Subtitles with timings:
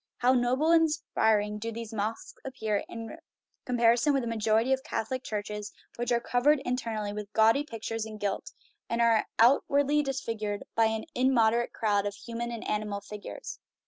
[0.17, 3.19] How noble and inspir ing do these mosques appear in
[3.65, 8.07] comparison with the majority of Catholic churches, which are covered in ternally with gaudy pictures
[8.07, 8.51] and gilt,
[8.89, 10.03] and are out THE RIDDLE OF THE UNIVERSE wardly
[10.41, 13.59] disfigured by an immoderate crowd of human and animal figures!